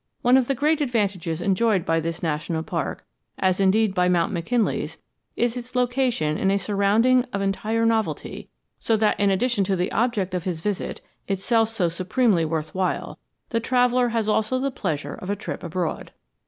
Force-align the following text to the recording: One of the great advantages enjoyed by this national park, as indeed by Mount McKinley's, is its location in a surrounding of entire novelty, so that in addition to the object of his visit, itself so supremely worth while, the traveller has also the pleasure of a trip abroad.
One 0.23 0.35
of 0.35 0.47
the 0.47 0.55
great 0.55 0.81
advantages 0.81 1.41
enjoyed 1.41 1.85
by 1.85 1.99
this 1.99 2.23
national 2.23 2.63
park, 2.63 3.05
as 3.37 3.59
indeed 3.59 3.93
by 3.93 4.09
Mount 4.09 4.33
McKinley's, 4.33 4.97
is 5.35 5.55
its 5.55 5.75
location 5.75 6.39
in 6.39 6.49
a 6.49 6.57
surrounding 6.57 7.23
of 7.31 7.39
entire 7.43 7.85
novelty, 7.85 8.49
so 8.79 8.97
that 8.97 9.19
in 9.19 9.29
addition 9.29 9.63
to 9.65 9.75
the 9.75 9.91
object 9.91 10.33
of 10.33 10.43
his 10.43 10.59
visit, 10.59 11.01
itself 11.27 11.69
so 11.69 11.87
supremely 11.87 12.45
worth 12.45 12.73
while, 12.73 13.19
the 13.49 13.59
traveller 13.59 14.09
has 14.09 14.27
also 14.27 14.57
the 14.57 14.71
pleasure 14.71 15.13
of 15.13 15.29
a 15.29 15.35
trip 15.35 15.61
abroad. 15.61 16.09